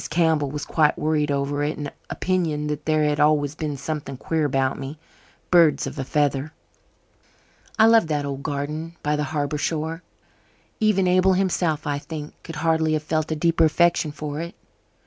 [0.09, 4.45] Campbell was quite worried over it, and opined that there had always been something queer
[4.45, 4.97] about me.
[5.51, 6.53] "Birds of a feather."
[7.77, 10.01] I loved that old garden by the harbour shore.
[10.79, 14.55] Even Abel himself, I think, could hardly have felt a deeper affection for it.